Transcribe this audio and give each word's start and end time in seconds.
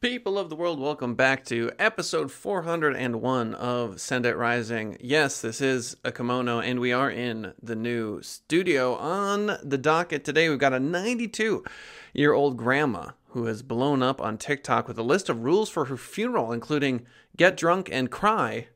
People 0.00 0.38
of 0.38 0.48
the 0.48 0.54
world, 0.54 0.78
welcome 0.78 1.16
back 1.16 1.44
to 1.46 1.72
episode 1.76 2.30
401 2.30 3.54
of 3.54 4.00
Send 4.00 4.26
It 4.26 4.36
Rising. 4.36 4.96
Yes, 5.00 5.40
this 5.40 5.60
is 5.60 5.96
a 6.04 6.12
kimono, 6.12 6.60
and 6.60 6.78
we 6.78 6.92
are 6.92 7.10
in 7.10 7.52
the 7.60 7.74
new 7.74 8.22
studio. 8.22 8.94
On 8.94 9.58
the 9.60 9.76
docket 9.76 10.24
today, 10.24 10.48
we've 10.48 10.60
got 10.60 10.72
a 10.72 10.78
92 10.78 11.64
year 12.12 12.32
old 12.32 12.56
grandma 12.56 13.10
who 13.30 13.46
has 13.46 13.64
blown 13.64 14.00
up 14.00 14.20
on 14.20 14.38
TikTok 14.38 14.86
with 14.86 15.00
a 15.00 15.02
list 15.02 15.28
of 15.28 15.42
rules 15.42 15.68
for 15.68 15.86
her 15.86 15.96
funeral, 15.96 16.52
including 16.52 17.04
get 17.36 17.56
drunk 17.56 17.88
and 17.90 18.08
cry, 18.08 18.68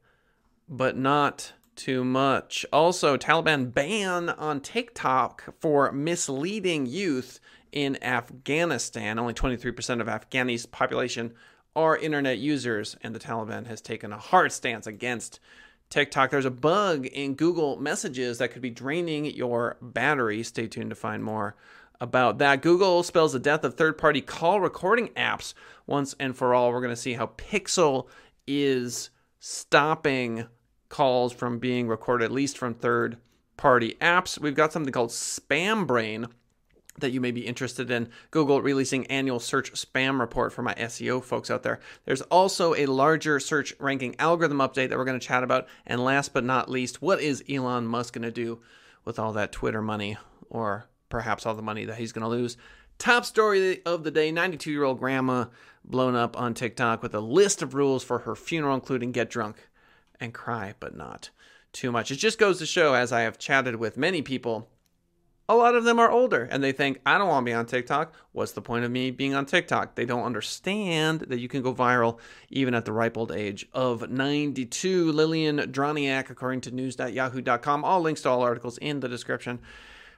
but 0.68 0.96
not 0.96 1.52
too 1.76 2.02
much. 2.02 2.66
Also, 2.72 3.16
Taliban 3.16 3.72
ban 3.72 4.28
on 4.28 4.60
TikTok 4.60 5.54
for 5.60 5.92
misleading 5.92 6.84
youth 6.84 7.38
in 7.72 8.02
Afghanistan. 8.02 9.18
Only 9.18 9.34
23% 9.34 10.00
of 10.00 10.08
Afghani's 10.08 10.66
population 10.66 11.32
are 11.74 11.96
internet 11.96 12.38
users, 12.38 12.96
and 13.02 13.14
the 13.14 13.18
Taliban 13.18 13.66
has 13.66 13.80
taken 13.80 14.12
a 14.12 14.18
hard 14.18 14.52
stance 14.52 14.86
against 14.86 15.40
TikTok. 15.88 16.30
There's 16.30 16.44
a 16.44 16.50
bug 16.50 17.06
in 17.06 17.34
Google 17.34 17.76
Messages 17.78 18.38
that 18.38 18.52
could 18.52 18.62
be 18.62 18.70
draining 18.70 19.26
your 19.26 19.78
battery. 19.80 20.42
Stay 20.42 20.66
tuned 20.66 20.90
to 20.90 20.96
find 20.96 21.24
more 21.24 21.56
about 22.00 22.38
that. 22.38 22.62
Google 22.62 23.02
spells 23.02 23.32
the 23.32 23.38
death 23.38 23.64
of 23.64 23.74
third 23.74 23.96
party 23.96 24.20
call 24.20 24.60
recording 24.60 25.08
apps 25.10 25.54
once 25.86 26.14
and 26.20 26.36
for 26.36 26.54
all. 26.54 26.72
We're 26.72 26.80
going 26.80 26.94
to 26.94 26.96
see 26.96 27.14
how 27.14 27.28
Pixel 27.38 28.08
is 28.46 29.10
stopping 29.38 30.46
calls 30.88 31.32
from 31.32 31.58
being 31.58 31.88
recorded, 31.88 32.26
at 32.26 32.32
least 32.32 32.58
from 32.58 32.74
third 32.74 33.16
party 33.56 33.96
apps. 34.00 34.38
We've 34.38 34.54
got 34.54 34.72
something 34.72 34.92
called 34.92 35.10
Spam 35.10 35.86
Brain 35.86 36.26
that 36.98 37.10
you 37.10 37.20
may 37.20 37.30
be 37.30 37.46
interested 37.46 37.90
in. 37.90 38.08
Google 38.30 38.60
releasing 38.60 39.06
annual 39.06 39.40
search 39.40 39.72
spam 39.72 40.20
report 40.20 40.52
for 40.52 40.62
my 40.62 40.74
SEO 40.74 41.22
folks 41.22 41.50
out 41.50 41.62
there. 41.62 41.80
There's 42.04 42.22
also 42.22 42.74
a 42.74 42.86
larger 42.86 43.40
search 43.40 43.74
ranking 43.78 44.14
algorithm 44.18 44.58
update 44.58 44.90
that 44.90 44.98
we're 44.98 45.04
going 45.04 45.18
to 45.18 45.26
chat 45.26 45.42
about. 45.42 45.68
And 45.86 46.04
last 46.04 46.32
but 46.32 46.44
not 46.44 46.70
least, 46.70 47.00
what 47.00 47.20
is 47.20 47.42
Elon 47.48 47.86
Musk 47.86 48.14
going 48.14 48.22
to 48.22 48.30
do 48.30 48.60
with 49.04 49.18
all 49.18 49.32
that 49.32 49.52
Twitter 49.52 49.82
money 49.82 50.18
or 50.50 50.86
perhaps 51.08 51.46
all 51.46 51.54
the 51.54 51.62
money 51.62 51.84
that 51.86 51.96
he's 51.96 52.12
going 52.12 52.22
to 52.22 52.28
lose? 52.28 52.56
Top 52.98 53.24
story 53.24 53.84
of 53.84 54.04
the 54.04 54.10
day 54.10 54.30
92 54.30 54.70
year 54.70 54.84
old 54.84 55.00
grandma 55.00 55.46
blown 55.84 56.14
up 56.14 56.38
on 56.38 56.54
TikTok 56.54 57.02
with 57.02 57.14
a 57.14 57.20
list 57.20 57.62
of 57.62 57.74
rules 57.74 58.04
for 58.04 58.20
her 58.20 58.36
funeral, 58.36 58.74
including 58.74 59.12
get 59.12 59.30
drunk 59.30 59.68
and 60.20 60.32
cry, 60.32 60.74
but 60.78 60.94
not 60.94 61.30
too 61.72 61.90
much. 61.90 62.10
It 62.10 62.16
just 62.16 62.38
goes 62.38 62.58
to 62.58 62.66
show, 62.66 62.94
as 62.94 63.12
I 63.12 63.22
have 63.22 63.38
chatted 63.38 63.76
with 63.76 63.96
many 63.96 64.22
people, 64.22 64.68
a 65.52 65.54
lot 65.54 65.74
of 65.74 65.84
them 65.84 65.98
are 65.98 66.10
older 66.10 66.48
and 66.50 66.62
they 66.62 66.72
think, 66.72 67.00
I 67.04 67.18
don't 67.18 67.28
want 67.28 67.44
to 67.44 67.50
be 67.50 67.54
on 67.54 67.66
TikTok. 67.66 68.14
What's 68.32 68.52
the 68.52 68.62
point 68.62 68.84
of 68.84 68.90
me 68.90 69.10
being 69.10 69.34
on 69.34 69.46
TikTok? 69.46 69.94
They 69.94 70.04
don't 70.04 70.24
understand 70.24 71.20
that 71.20 71.38
you 71.38 71.48
can 71.48 71.62
go 71.62 71.74
viral 71.74 72.18
even 72.50 72.74
at 72.74 72.84
the 72.84 72.92
ripe 72.92 73.16
old 73.16 73.32
age 73.32 73.68
of 73.72 74.10
92. 74.10 75.12
Lillian 75.12 75.58
Droniak, 75.58 76.30
according 76.30 76.62
to 76.62 76.70
news.yahoo.com, 76.70 77.84
all 77.84 78.00
links 78.00 78.22
to 78.22 78.30
all 78.30 78.42
articles 78.42 78.78
in 78.78 79.00
the 79.00 79.08
description. 79.08 79.60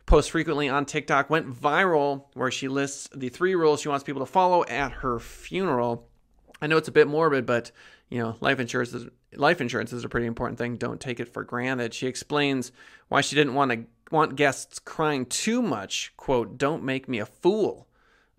Posts 0.06 0.30
frequently 0.30 0.68
on 0.68 0.84
TikTok 0.84 1.30
went 1.30 1.50
viral 1.50 2.24
where 2.34 2.50
she 2.50 2.68
lists 2.68 3.08
the 3.14 3.30
three 3.30 3.55
rules 3.55 3.80
she 3.80 3.88
wants 3.88 4.05
people 4.05 4.24
to 4.24 4.30
follow 4.30 4.64
at 4.66 4.92
her 4.92 5.18
funeral. 5.18 6.06
I 6.60 6.66
know 6.66 6.77
it's 6.77 6.88
a 6.88 6.92
bit 6.92 7.08
morbid, 7.08 7.46
but 7.46 7.70
you 8.10 8.18
know, 8.18 8.36
life 8.40 8.60
insurance 8.60 8.92
is 8.92 9.06
life 9.34 9.60
insurance 9.60 9.92
is 9.92 10.05
a 10.05 10.08
pretty 10.08 10.27
important 10.27 10.58
thing. 10.58 10.77
Don't 10.77 11.00
take 11.00 11.20
it 11.20 11.32
for 11.32 11.42
granted. 11.42 11.94
She 11.94 12.06
explains 12.06 12.70
why 13.08 13.22
she 13.22 13.34
didn't 13.34 13.55
want 13.55 13.70
to 13.70 13.84
want 14.10 14.36
guests 14.36 14.78
crying 14.78 15.27
too 15.27 15.62
much. 15.62 16.12
Quote, 16.16 16.58
don't 16.58 16.84
make 16.84 17.08
me 17.08 17.19
a 17.19 17.27
fool 17.27 17.88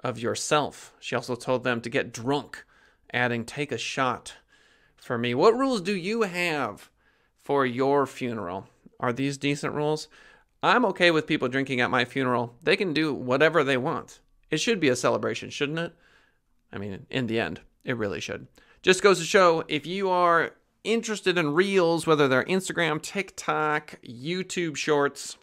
of 0.03 0.19
yourself. 0.19 0.93
She 0.99 1.15
also 1.15 1.35
told 1.35 1.63
them 1.63 1.81
to 1.81 1.89
get 1.89 2.13
drunk, 2.13 2.63
adding, 3.11 3.45
take 3.45 3.71
a 3.71 3.77
shot 3.77 4.35
for 4.97 5.17
me. 5.17 5.33
What 5.33 5.57
rules 5.57 5.81
do 5.81 5.95
you 5.95 6.23
have 6.23 6.89
for 7.41 7.65
your 7.65 8.05
funeral? 8.05 8.67
Are 8.99 9.13
these 9.13 9.37
decent 9.37 9.73
rules? 9.73 10.07
I'm 10.63 10.85
okay 10.85 11.11
with 11.11 11.27
people 11.27 11.47
drinking 11.47 11.81
at 11.81 11.91
my 11.91 12.05
funeral. 12.05 12.55
They 12.63 12.75
can 12.75 12.93
do 12.93 13.13
whatever 13.13 13.63
they 13.63 13.77
want. 13.77 14.19
It 14.49 14.57
should 14.57 14.79
be 14.79 14.89
a 14.89 14.95
celebration, 14.95 15.49
shouldn't 15.49 15.79
it? 15.79 15.93
I 16.71 16.77
mean, 16.77 17.05
in 17.09 17.27
the 17.27 17.39
end, 17.39 17.61
it 17.83 17.97
really 17.97 18.19
should. 18.19 18.47
Just 18.81 19.03
goes 19.03 19.19
to 19.19 19.25
show 19.25 19.63
if 19.67 19.85
you 19.85 20.09
are 20.09 20.51
interested 20.83 21.37
in 21.37 21.53
reels, 21.53 22.05
whether 22.05 22.27
they're 22.27 22.43
Instagram, 22.43 23.01
TikTok, 23.01 23.99
YouTube 24.03 24.75
shorts, 24.75 25.37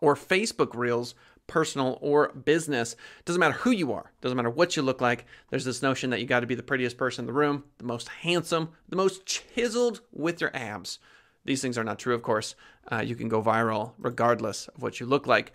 or 0.00 0.14
Facebook 0.14 0.74
Reels, 0.74 1.14
personal 1.46 1.98
or 2.00 2.32
business. 2.32 2.96
Doesn't 3.24 3.40
matter 3.40 3.54
who 3.54 3.70
you 3.70 3.92
are, 3.92 4.12
doesn't 4.20 4.36
matter 4.36 4.50
what 4.50 4.76
you 4.76 4.82
look 4.82 5.00
like. 5.00 5.26
There's 5.50 5.64
this 5.64 5.82
notion 5.82 6.10
that 6.10 6.20
you 6.20 6.26
got 6.26 6.40
to 6.40 6.46
be 6.46 6.54
the 6.54 6.62
prettiest 6.62 6.96
person 6.96 7.22
in 7.22 7.26
the 7.26 7.32
room, 7.32 7.64
the 7.78 7.84
most 7.84 8.08
handsome, 8.08 8.70
the 8.88 8.96
most 8.96 9.26
chiseled 9.26 10.00
with 10.12 10.40
your 10.40 10.54
abs. 10.54 10.98
These 11.44 11.62
things 11.62 11.78
are 11.78 11.84
not 11.84 11.98
true, 11.98 12.14
of 12.14 12.22
course. 12.22 12.56
Uh, 12.90 13.02
you 13.02 13.14
can 13.14 13.28
go 13.28 13.42
viral 13.42 13.92
regardless 13.98 14.68
of 14.68 14.82
what 14.82 14.98
you 14.98 15.06
look 15.06 15.26
like 15.26 15.52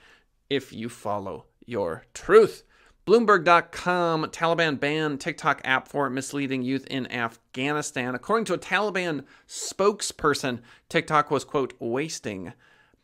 if 0.50 0.72
you 0.72 0.90
follow 0.90 1.46
your 1.66 2.06
truth. 2.14 2.64
Bloomberg.com 3.08 4.26
Taliban 4.28 4.80
banned 4.80 5.20
TikTok 5.20 5.62
app 5.64 5.88
for 5.88 6.10
misleading 6.10 6.62
youth 6.62 6.86
in 6.88 7.12
Afghanistan. 7.12 8.14
According 8.14 8.46
to 8.46 8.54
a 8.54 8.60
Taliban 8.60 9.26
spokesperson, 9.48 10.60
TikTok 10.88 11.32
was, 11.32 11.44
quote, 11.44 11.74
wasting 11.80 12.54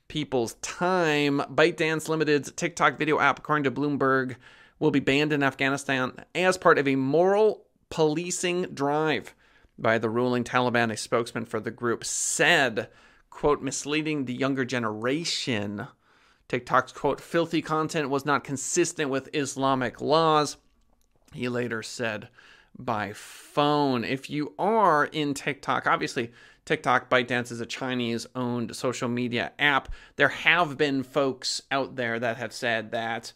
people's 0.08 0.56
time. 0.56 1.40
ByteDance 1.40 2.08
Limited's 2.08 2.52
TikTok 2.52 2.98
video 2.98 3.20
app, 3.20 3.40
according 3.40 3.64
to 3.64 3.72
Bloomberg, 3.72 4.36
will 4.80 4.92
be 4.92 5.00
banned 5.00 5.34
in 5.34 5.44
Afghanistan 5.44 6.14
as 6.36 6.58
part 6.58 6.78
of 6.78 6.88
a 6.88 6.96
moral 6.96 7.66
policing 7.90 8.64
drive 8.74 9.34
by 9.78 9.98
the 9.98 10.10
ruling 10.10 10.44
Taliban. 10.44 10.92
A 10.92 10.98
spokesman 10.98 11.46
for 11.46 11.60
the 11.60 11.72
group 11.72 12.04
said, 12.04 12.90
quote, 13.30 13.62
misleading 13.62 14.26
the 14.26 14.34
younger 14.34 14.66
generation. 14.66 15.88
TikTok's 16.48 16.94
quote, 16.94 17.20
filthy 17.20 17.62
content 17.62 18.10
was 18.10 18.26
not 18.26 18.44
consistent 18.44 19.10
with 19.10 19.30
Islamic 19.34 20.00
laws. 20.00 20.58
He 21.34 21.50
later 21.50 21.84
said 21.84 22.30
by 22.78 23.12
phone. 23.14 24.04
If 24.04 24.30
you 24.30 24.54
are 24.58 25.06
in 25.06 25.34
TikTok, 25.34 25.88
obviously 25.88 26.32
TikTok, 26.68 27.10
ByteDance 27.10 27.50
is 27.50 27.62
a 27.62 27.66
Chinese 27.66 28.28
owned 28.36 28.76
social 28.76 29.08
media 29.08 29.54
app. 29.58 29.88
There 30.18 30.28
have 30.28 30.78
been 30.78 31.02
folks 31.02 31.62
out 31.72 31.96
there 31.96 32.20
that 32.20 32.36
have 32.36 32.52
said 32.52 32.92
that 32.92 33.32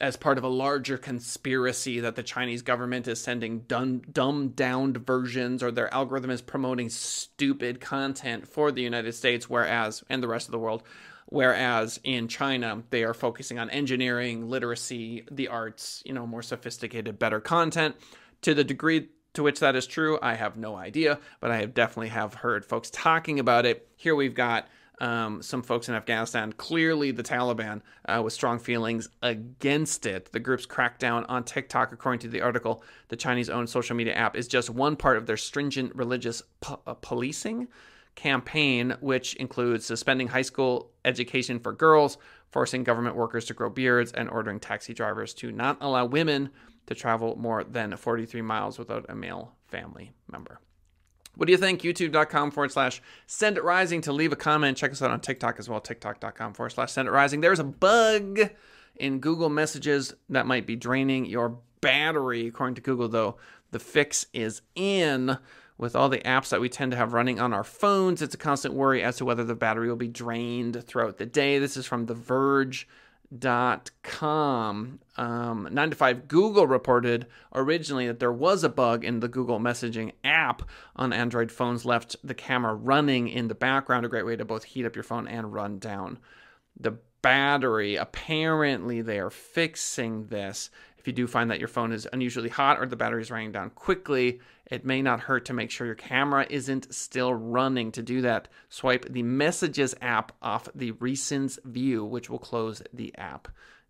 as 0.00 0.16
part 0.16 0.38
of 0.38 0.44
a 0.44 0.48
larger 0.48 0.96
conspiracy 0.96 2.00
that 2.00 2.16
the 2.16 2.22
Chinese 2.22 2.62
government 2.62 3.06
is 3.06 3.20
sending 3.20 3.60
dumb, 3.60 4.00
dumbed 4.10 4.56
down 4.56 4.94
versions 4.94 5.62
or 5.62 5.70
their 5.70 5.92
algorithm 5.92 6.30
is 6.30 6.40
promoting 6.40 6.88
stupid 6.88 7.78
content 7.78 8.48
for 8.48 8.72
the 8.72 8.82
United 8.82 9.12
States, 9.12 9.50
whereas, 9.50 10.02
and 10.08 10.22
the 10.22 10.28
rest 10.28 10.48
of 10.48 10.52
the 10.52 10.58
world, 10.58 10.82
whereas 11.26 12.00
in 12.02 12.26
China, 12.26 12.82
they 12.88 13.04
are 13.04 13.14
focusing 13.14 13.58
on 13.58 13.68
engineering, 13.68 14.48
literacy, 14.48 15.24
the 15.30 15.48
arts, 15.48 16.02
you 16.06 16.14
know, 16.14 16.26
more 16.26 16.42
sophisticated, 16.42 17.18
better 17.18 17.38
content. 17.38 17.96
To 18.40 18.54
the 18.54 18.64
degree 18.64 19.10
to 19.34 19.42
which 19.42 19.60
that 19.60 19.76
is 19.76 19.86
true, 19.86 20.18
I 20.22 20.34
have 20.34 20.56
no 20.56 20.76
idea, 20.76 21.18
but 21.40 21.50
I 21.50 21.58
have 21.58 21.74
definitely 21.74 22.08
have 22.08 22.34
heard 22.34 22.64
folks 22.64 22.90
talking 22.90 23.38
about 23.38 23.66
it. 23.66 23.88
Here 23.96 24.14
we've 24.14 24.34
got 24.34 24.68
um, 25.00 25.42
some 25.42 25.62
folks 25.62 25.88
in 25.88 25.94
Afghanistan, 25.94 26.52
clearly 26.52 27.10
the 27.10 27.22
Taliban, 27.22 27.80
uh, 28.06 28.22
with 28.22 28.32
strong 28.32 28.58
feelings 28.58 29.08
against 29.22 30.06
it. 30.06 30.30
The 30.32 30.38
group's 30.38 30.66
crackdown 30.66 31.24
on 31.28 31.44
TikTok, 31.44 31.92
according 31.92 32.20
to 32.20 32.28
the 32.28 32.42
article, 32.42 32.84
the 33.08 33.16
Chinese 33.16 33.50
owned 33.50 33.68
social 33.68 33.96
media 33.96 34.14
app, 34.14 34.36
is 34.36 34.46
just 34.46 34.70
one 34.70 34.96
part 34.96 35.16
of 35.16 35.26
their 35.26 35.36
stringent 35.36 35.94
religious 35.96 36.42
uh, 36.66 36.94
policing 36.94 37.68
campaign, 38.14 38.94
which 39.00 39.34
includes 39.36 39.86
suspending 39.86 40.28
high 40.28 40.42
school 40.42 40.90
education 41.04 41.58
for 41.58 41.72
girls, 41.72 42.18
forcing 42.50 42.84
government 42.84 43.16
workers 43.16 43.46
to 43.46 43.54
grow 43.54 43.70
beards, 43.70 44.12
and 44.12 44.28
ordering 44.28 44.60
taxi 44.60 44.92
drivers 44.94 45.34
to 45.34 45.50
not 45.50 45.78
allow 45.80 46.04
women 46.04 46.50
to 46.92 47.00
travel 47.00 47.36
more 47.36 47.64
than 47.64 47.96
43 47.96 48.42
miles 48.42 48.78
without 48.78 49.06
a 49.08 49.14
male 49.14 49.52
family 49.66 50.12
member. 50.30 50.60
What 51.34 51.46
do 51.46 51.52
you 51.52 51.58
think? 51.58 51.82
YouTube.com 51.82 52.50
forward 52.50 52.72
slash 52.72 53.00
send 53.26 53.56
it 53.56 53.64
rising 53.64 54.02
to 54.02 54.12
leave 54.12 54.32
a 54.32 54.36
comment. 54.36 54.76
Check 54.76 54.92
us 54.92 55.00
out 55.00 55.10
on 55.10 55.20
TikTok 55.20 55.58
as 55.58 55.68
well. 55.68 55.80
TikTok.com 55.80 56.52
forward 56.54 56.70
slash 56.70 56.92
send 56.92 57.08
it 57.08 57.10
rising. 57.10 57.40
There's 57.40 57.58
a 57.58 57.64
bug 57.64 58.40
in 58.96 59.18
Google 59.18 59.48
Messages 59.48 60.14
that 60.28 60.46
might 60.46 60.66
be 60.66 60.76
draining 60.76 61.24
your 61.24 61.58
battery. 61.80 62.46
According 62.46 62.74
to 62.76 62.80
Google, 62.82 63.08
though, 63.08 63.36
the 63.70 63.78
fix 63.78 64.26
is 64.32 64.62
in. 64.74 65.38
With 65.78 65.96
all 65.96 66.10
the 66.10 66.18
apps 66.18 66.50
that 66.50 66.60
we 66.60 66.68
tend 66.68 66.92
to 66.92 66.98
have 66.98 67.14
running 67.14 67.40
on 67.40 67.52
our 67.52 67.64
phones, 67.64 68.22
it's 68.22 68.34
a 68.34 68.38
constant 68.38 68.74
worry 68.74 69.02
as 69.02 69.16
to 69.16 69.24
whether 69.24 69.42
the 69.42 69.54
battery 69.54 69.88
will 69.88 69.96
be 69.96 70.06
drained 70.06 70.84
throughout 70.86 71.16
the 71.16 71.26
day. 71.26 71.58
This 71.58 71.76
is 71.76 71.86
from 71.86 72.06
The 72.06 72.14
Verge 72.14 72.86
dot 73.38 73.90
com. 74.02 75.00
Um, 75.16 75.68
9 75.70 75.90
to 75.90 75.96
5 75.96 76.28
Google 76.28 76.66
reported 76.66 77.26
originally 77.54 78.06
that 78.06 78.18
there 78.18 78.32
was 78.32 78.64
a 78.64 78.68
bug 78.68 79.04
in 79.04 79.20
the 79.20 79.28
Google 79.28 79.60
messaging 79.60 80.12
app 80.24 80.62
on 80.96 81.12
Android 81.12 81.52
phones, 81.52 81.84
left 81.84 82.16
the 82.24 82.34
camera 82.34 82.74
running 82.74 83.28
in 83.28 83.48
the 83.48 83.54
background, 83.54 84.06
a 84.06 84.08
great 84.08 84.26
way 84.26 84.36
to 84.36 84.44
both 84.44 84.64
heat 84.64 84.86
up 84.86 84.96
your 84.96 85.02
phone 85.02 85.28
and 85.28 85.52
run 85.52 85.78
down 85.78 86.18
the 86.78 86.98
battery. 87.22 87.96
Apparently, 87.96 89.00
they 89.00 89.18
are 89.18 89.30
fixing 89.30 90.26
this. 90.26 90.70
If 91.02 91.08
you 91.08 91.12
do 91.12 91.26
find 91.26 91.50
that 91.50 91.58
your 91.58 91.66
phone 91.66 91.90
is 91.90 92.06
unusually 92.12 92.48
hot 92.48 92.78
or 92.78 92.86
the 92.86 92.94
battery 92.94 93.22
is 93.22 93.30
running 93.32 93.50
down 93.50 93.70
quickly, 93.70 94.38
it 94.66 94.84
may 94.84 95.02
not 95.02 95.18
hurt 95.18 95.44
to 95.46 95.52
make 95.52 95.72
sure 95.72 95.84
your 95.84 95.96
camera 95.96 96.46
isn't 96.48 96.94
still 96.94 97.34
running. 97.34 97.90
To 97.90 98.02
do 98.04 98.20
that, 98.20 98.46
swipe 98.68 99.12
the 99.12 99.24
Messages 99.24 99.96
app 100.00 100.30
off 100.40 100.68
the 100.76 100.92
Recents 100.92 101.58
view, 101.64 102.04
which 102.04 102.30
will 102.30 102.38
close 102.38 102.84
the 102.92 103.12
app 103.18 103.48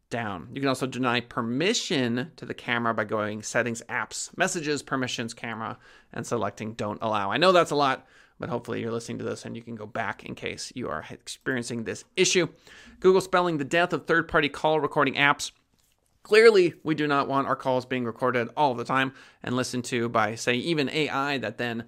down. 0.08 0.48
You 0.54 0.62
can 0.62 0.70
also 0.70 0.86
deny 0.86 1.20
permission 1.20 2.30
to 2.36 2.46
the 2.46 2.54
camera 2.54 2.94
by 2.94 3.04
going 3.04 3.42
Settings, 3.42 3.82
Apps, 3.90 4.34
Messages, 4.38 4.82
Permissions, 4.82 5.34
Camera, 5.34 5.76
and 6.14 6.26
selecting 6.26 6.72
Don't 6.72 7.02
Allow. 7.02 7.30
I 7.30 7.36
know 7.36 7.52
that's 7.52 7.72
a 7.72 7.76
lot, 7.76 8.06
but 8.40 8.48
hopefully 8.48 8.80
you're 8.80 8.90
listening 8.90 9.18
to 9.18 9.24
this 9.24 9.44
and 9.44 9.54
you 9.54 9.62
can 9.62 9.74
go 9.74 9.84
back 9.84 10.24
in 10.24 10.34
case 10.34 10.72
you 10.74 10.88
are 10.88 11.04
experiencing 11.10 11.84
this 11.84 12.04
issue. 12.16 12.48
Google 13.00 13.20
spelling 13.20 13.58
the 13.58 13.64
death 13.64 13.92
of 13.92 14.06
third 14.06 14.28
party 14.28 14.48
call 14.48 14.80
recording 14.80 15.16
apps. 15.16 15.52
Clearly, 16.22 16.74
we 16.84 16.94
do 16.94 17.06
not 17.06 17.28
want 17.28 17.48
our 17.48 17.56
calls 17.56 17.84
being 17.84 18.04
recorded 18.04 18.48
all 18.56 18.74
the 18.74 18.84
time 18.84 19.12
and 19.42 19.56
listened 19.56 19.84
to 19.86 20.08
by, 20.08 20.36
say, 20.36 20.54
even 20.54 20.88
AI 20.88 21.38
that 21.38 21.58
then 21.58 21.84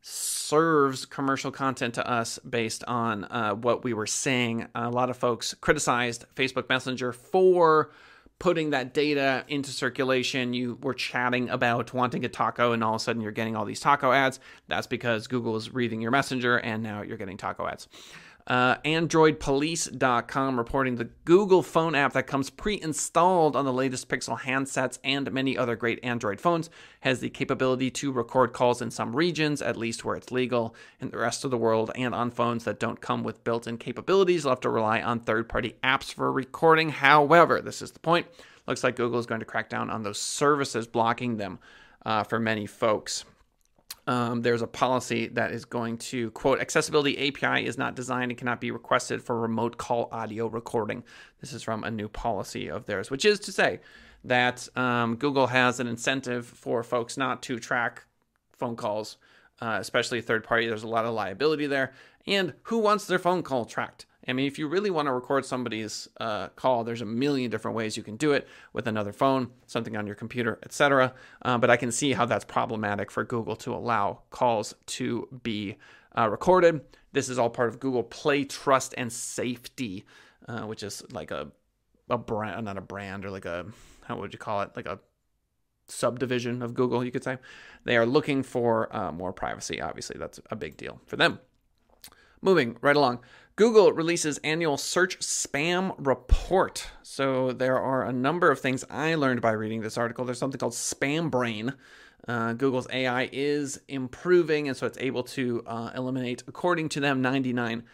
serves 0.00 1.06
commercial 1.06 1.50
content 1.50 1.94
to 1.94 2.10
us 2.10 2.38
based 2.38 2.84
on 2.84 3.24
uh, 3.24 3.54
what 3.54 3.84
we 3.84 3.94
were 3.94 4.06
saying. 4.06 4.66
A 4.74 4.90
lot 4.90 5.10
of 5.10 5.16
folks 5.16 5.54
criticized 5.60 6.24
Facebook 6.34 6.68
Messenger 6.68 7.12
for 7.12 7.90
putting 8.38 8.70
that 8.70 8.92
data 8.92 9.44
into 9.48 9.70
circulation. 9.70 10.52
You 10.52 10.78
were 10.82 10.94
chatting 10.94 11.48
about 11.48 11.94
wanting 11.94 12.24
a 12.24 12.28
taco, 12.28 12.72
and 12.72 12.82
all 12.82 12.94
of 12.94 13.00
a 13.00 13.04
sudden 13.04 13.22
you're 13.22 13.32
getting 13.32 13.56
all 13.56 13.64
these 13.64 13.80
taco 13.80 14.12
ads. 14.12 14.40
That's 14.68 14.86
because 14.86 15.26
Google 15.26 15.56
is 15.56 15.72
reading 15.72 16.00
your 16.00 16.10
messenger, 16.10 16.58
and 16.58 16.82
now 16.82 17.02
you're 17.02 17.16
getting 17.16 17.36
taco 17.36 17.66
ads. 17.66 17.88
Uh, 18.46 18.76
AndroidPolice.com 18.84 20.58
reporting 20.58 20.96
the 20.96 21.08
Google 21.24 21.62
phone 21.62 21.94
app 21.94 22.12
that 22.12 22.26
comes 22.26 22.50
pre 22.50 22.78
installed 22.78 23.56
on 23.56 23.64
the 23.64 23.72
latest 23.72 24.06
Pixel 24.06 24.38
handsets 24.38 24.98
and 25.02 25.32
many 25.32 25.56
other 25.56 25.76
great 25.76 25.98
Android 26.02 26.38
phones 26.38 26.68
has 27.00 27.20
the 27.20 27.30
capability 27.30 27.90
to 27.90 28.12
record 28.12 28.52
calls 28.52 28.82
in 28.82 28.90
some 28.90 29.16
regions, 29.16 29.62
at 29.62 29.78
least 29.78 30.04
where 30.04 30.14
it's 30.14 30.30
legal. 30.30 30.74
In 31.00 31.08
the 31.08 31.16
rest 31.16 31.46
of 31.46 31.50
the 31.50 31.56
world, 31.56 31.90
and 31.94 32.14
on 32.14 32.30
phones 32.30 32.64
that 32.64 32.78
don't 32.78 33.00
come 33.00 33.22
with 33.22 33.44
built 33.44 33.66
in 33.66 33.78
capabilities, 33.78 34.44
you'll 34.44 34.52
have 34.52 34.60
to 34.60 34.68
rely 34.68 35.00
on 35.00 35.20
third 35.20 35.48
party 35.48 35.76
apps 35.82 36.12
for 36.12 36.30
recording. 36.30 36.90
However, 36.90 37.62
this 37.62 37.80
is 37.80 37.92
the 37.92 37.98
point. 37.98 38.26
Looks 38.66 38.84
like 38.84 38.96
Google 38.96 39.18
is 39.18 39.26
going 39.26 39.40
to 39.40 39.46
crack 39.46 39.70
down 39.70 39.88
on 39.88 40.02
those 40.02 40.20
services, 40.20 40.86
blocking 40.86 41.38
them 41.38 41.60
uh, 42.04 42.24
for 42.24 42.38
many 42.38 42.66
folks 42.66 43.24
um, 44.06 44.42
there's 44.42 44.62
a 44.62 44.66
policy 44.66 45.28
that 45.28 45.52
is 45.52 45.64
going 45.64 45.96
to 45.98 46.30
quote 46.32 46.60
accessibility 46.60 47.28
API 47.28 47.66
is 47.66 47.78
not 47.78 47.94
designed 47.94 48.30
and 48.30 48.38
cannot 48.38 48.60
be 48.60 48.70
requested 48.70 49.22
for 49.22 49.40
remote 49.40 49.78
call 49.78 50.08
audio 50.12 50.46
recording. 50.46 51.02
This 51.40 51.52
is 51.52 51.62
from 51.62 51.84
a 51.84 51.90
new 51.90 52.08
policy 52.08 52.68
of 52.68 52.86
theirs, 52.86 53.10
which 53.10 53.24
is 53.24 53.40
to 53.40 53.52
say 53.52 53.80
that 54.24 54.68
um, 54.76 55.16
Google 55.16 55.46
has 55.46 55.80
an 55.80 55.86
incentive 55.86 56.46
for 56.46 56.82
folks 56.82 57.16
not 57.16 57.42
to 57.44 57.58
track 57.58 58.04
phone 58.52 58.76
calls, 58.76 59.16
uh, 59.60 59.78
especially 59.80 60.20
third 60.20 60.44
party. 60.44 60.66
There's 60.66 60.82
a 60.82 60.88
lot 60.88 61.04
of 61.06 61.14
liability 61.14 61.66
there. 61.66 61.92
And 62.26 62.54
who 62.64 62.78
wants 62.78 63.06
their 63.06 63.18
phone 63.18 63.42
call 63.42 63.64
tracked? 63.64 64.06
I 64.26 64.32
mean, 64.32 64.46
if 64.46 64.58
you 64.58 64.68
really 64.68 64.90
want 64.90 65.06
to 65.06 65.12
record 65.12 65.44
somebody's 65.44 66.08
uh, 66.18 66.48
call, 66.48 66.84
there's 66.84 67.02
a 67.02 67.06
million 67.06 67.50
different 67.50 67.76
ways 67.76 67.96
you 67.96 68.02
can 68.02 68.16
do 68.16 68.32
it 68.32 68.48
with 68.72 68.86
another 68.86 69.12
phone, 69.12 69.50
something 69.66 69.96
on 69.96 70.06
your 70.06 70.16
computer, 70.16 70.58
etc. 70.62 71.14
Uh, 71.42 71.58
but 71.58 71.70
I 71.70 71.76
can 71.76 71.92
see 71.92 72.12
how 72.12 72.24
that's 72.24 72.44
problematic 72.44 73.10
for 73.10 73.24
Google 73.24 73.56
to 73.56 73.74
allow 73.74 74.20
calls 74.30 74.74
to 74.86 75.28
be 75.42 75.76
uh, 76.16 76.28
recorded. 76.28 76.80
This 77.12 77.28
is 77.28 77.38
all 77.38 77.50
part 77.50 77.68
of 77.68 77.80
Google 77.80 78.02
Play 78.02 78.44
Trust 78.44 78.94
and 78.96 79.12
Safety, 79.12 80.04
uh, 80.48 80.62
which 80.62 80.82
is 80.82 81.02
like 81.12 81.30
a 81.30 81.50
a 82.10 82.18
brand, 82.18 82.66
not 82.66 82.76
a 82.76 82.82
brand, 82.82 83.24
or 83.24 83.30
like 83.30 83.46
a 83.46 83.66
how 84.04 84.18
would 84.18 84.32
you 84.32 84.38
call 84.38 84.62
it, 84.62 84.70
like 84.76 84.86
a 84.86 84.98
subdivision 85.88 86.62
of 86.62 86.74
Google, 86.74 87.04
you 87.04 87.10
could 87.10 87.24
say. 87.24 87.38
They 87.84 87.96
are 87.96 88.06
looking 88.06 88.42
for 88.42 88.94
uh, 88.94 89.12
more 89.12 89.32
privacy. 89.32 89.80
Obviously, 89.80 90.16
that's 90.18 90.40
a 90.50 90.56
big 90.56 90.76
deal 90.76 91.00
for 91.06 91.16
them. 91.16 91.40
Moving 92.40 92.76
right 92.82 92.96
along. 92.96 93.20
Google 93.56 93.92
releases 93.92 94.38
annual 94.38 94.76
search 94.76 95.20
spam 95.20 95.94
report. 95.98 96.90
So 97.04 97.52
there 97.52 97.78
are 97.78 98.04
a 98.04 98.12
number 98.12 98.50
of 98.50 98.58
things 98.58 98.84
I 98.90 99.14
learned 99.14 99.40
by 99.40 99.52
reading 99.52 99.80
this 99.80 99.96
article. 99.96 100.24
There's 100.24 100.38
something 100.38 100.58
called 100.58 100.72
Spam 100.72 101.30
Brain. 101.30 101.74
Uh, 102.26 102.54
Google's 102.54 102.88
AI 102.90 103.28
is 103.32 103.80
improving, 103.86 104.66
and 104.66 104.76
so 104.76 104.86
it's 104.86 104.98
able 104.98 105.22
to 105.22 105.62
uh, 105.68 105.92
eliminate, 105.94 106.42
according 106.48 106.88
to 106.90 107.00
them, 107.00 107.22
99% 107.22 107.84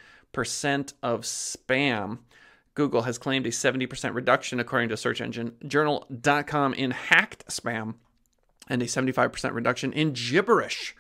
of 1.02 1.22
spam. 1.22 2.18
Google 2.74 3.02
has 3.02 3.18
claimed 3.18 3.46
a 3.46 3.50
70% 3.50 4.14
reduction, 4.14 4.60
according 4.60 4.88
to 4.88 4.96
search 4.96 5.20
engine 5.20 5.56
journal.com, 5.66 6.72
in 6.72 6.92
hacked 6.92 7.46
spam 7.48 7.96
and 8.66 8.80
a 8.80 8.86
75% 8.86 9.52
reduction 9.52 9.92
in 9.92 10.14
gibberish 10.14 10.94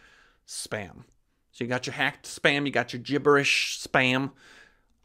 spam. 0.46 1.04
So 1.60 1.64
you 1.64 1.68
got 1.68 1.86
your 1.86 1.92
hacked 1.92 2.24
spam, 2.24 2.64
you 2.64 2.72
got 2.72 2.94
your 2.94 3.02
gibberish 3.02 3.78
spam. 3.78 4.30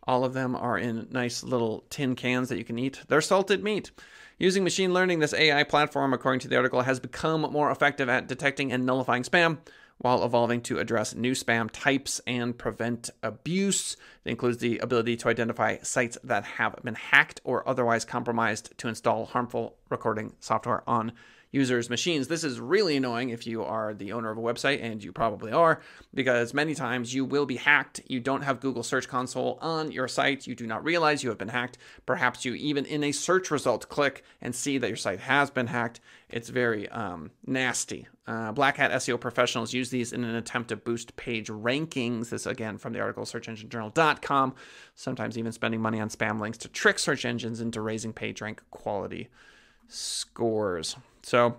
All 0.08 0.24
of 0.24 0.34
them 0.34 0.56
are 0.56 0.78
in 0.78 1.10
nice 1.12 1.44
little 1.44 1.84
tin 1.90 2.16
cans 2.16 2.48
that 2.48 2.58
you 2.58 2.64
can 2.64 2.80
eat. 2.80 3.02
They're 3.10 3.20
salted 3.20 3.62
meat. 3.62 3.92
Using 4.40 4.64
machine 4.64 4.94
learning, 4.94 5.20
this 5.20 5.34
AI 5.34 5.64
platform, 5.64 6.14
according 6.14 6.40
to 6.42 6.48
the 6.48 6.56
article, 6.56 6.84
has 6.84 7.02
become 7.02 7.42
more 7.42 7.72
effective 7.72 8.08
at 8.08 8.30
detecting 8.30 8.72
and 8.72 8.86
nullifying 8.86 9.24
spam 9.24 9.58
while 9.98 10.24
evolving 10.24 10.62
to 10.62 10.80
address 10.80 11.14
new 11.14 11.34
spam 11.34 11.70
types 11.74 12.22
and 12.26 12.58
prevent 12.58 13.10
abuse. 13.22 13.98
It 14.24 14.30
includes 14.30 14.60
the 14.60 14.78
ability 14.78 15.18
to 15.18 15.28
identify 15.28 15.80
sites 15.82 16.18
that 16.24 16.46
have 16.46 16.78
been 16.86 16.96
hacked 16.96 17.42
or 17.44 17.68
otherwise 17.68 18.06
compromised 18.06 18.78
to 18.78 18.88
install 18.88 19.26
harmful 19.26 19.76
recording 19.90 20.32
software 20.40 20.90
on 20.90 21.12
users' 21.56 21.90
machines. 21.90 22.28
This 22.28 22.44
is 22.44 22.60
really 22.60 22.98
annoying 22.98 23.30
if 23.30 23.48
you 23.48 23.64
are 23.64 23.94
the 23.94 24.12
owner 24.12 24.30
of 24.30 24.38
a 24.38 24.42
website, 24.42 24.84
and 24.84 25.02
you 25.02 25.14
probably 25.14 25.54
are, 25.54 25.80
because 26.14 26.54
many 26.54 26.76
times 26.76 27.14
you 27.14 27.24
will 27.24 27.46
be 27.46 27.56
hacked. 27.56 28.02
You 28.08 28.20
don't 28.20 28.44
have 28.44 28.60
Google 28.60 28.84
Search 28.84 29.08
Console 29.08 29.58
on 29.62 29.92
your 29.92 30.10
site. 30.10 30.46
You 30.46 30.54
do 30.54 30.68
not 30.68 30.84
realize 30.84 31.24
you 31.24 31.30
have 31.30 31.38
been 31.38 31.48
hacked. 31.48 31.78
Perhaps 32.06 32.44
you 32.44 32.54
even 32.56 32.86
in 32.86 33.06
a 33.06 33.14
search 33.14 33.50
result 33.50 33.88
click 33.88 34.24
and 34.42 34.54
see 34.54 34.78
that 34.78 34.90
your 34.90 34.98
site 34.98 35.22
has 35.22 35.50
been 35.50 35.68
hacked. 35.68 36.02
It's 36.30 36.50
very 36.50 36.90
um, 36.90 37.32
nasty. 37.48 38.08
Uh, 38.28 38.52
Black 38.52 38.78
Hat 38.78 38.92
SEO 38.92 39.20
professionals 39.20 39.74
use 39.74 39.90
these 39.90 40.12
in 40.12 40.24
an 40.26 40.36
attempt 40.36 40.70
to 40.70 40.76
boost 40.76 41.16
page 41.16 41.48
rankings. 41.48 42.30
This 42.30 42.46
again 42.46 42.78
from 42.78 42.92
the 42.92 43.00
article 43.00 43.24
searchenginejournal.com. 43.24 44.56
Sometimes 44.96 45.38
even 45.38 45.52
spending 45.54 45.82
money 45.82 46.02
on 46.02 46.10
spam 46.10 46.42
links 46.42 46.58
to 46.60 46.68
trick 46.68 47.00
search 47.00 47.24
engines 47.24 47.62
into 47.62 47.80
raising 47.80 48.12
page 48.12 48.42
rank 48.42 48.62
quality 48.72 49.30
scores. 49.88 50.98
So 51.26 51.58